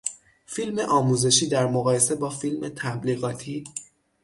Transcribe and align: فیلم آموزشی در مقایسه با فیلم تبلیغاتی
فیلم 0.45 0.79
آموزشی 0.79 1.47
در 1.47 1.67
مقایسه 1.67 2.15
با 2.15 2.29
فیلم 2.29 2.69
تبلیغاتی 2.69 3.63